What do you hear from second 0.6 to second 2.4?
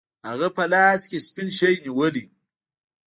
لاس کې سپین شی نیولی و.